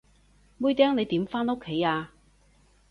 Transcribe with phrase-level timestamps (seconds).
[0.57, 2.11] 妹釘，你點返屋企啊？